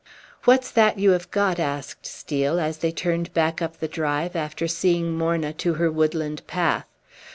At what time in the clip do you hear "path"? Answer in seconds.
6.47-6.87